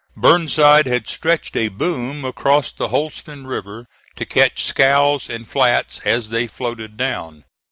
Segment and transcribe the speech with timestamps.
[0.17, 3.85] Burnside had stretched a boom across the Holston River
[4.15, 7.43] to catch scows and flats as they floated down.